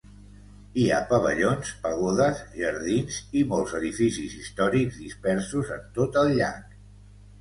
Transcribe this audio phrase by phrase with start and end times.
[0.83, 6.73] Hi ha pavellons, pagodes, jardins i molts edificis històrics dispersos en tot el llac.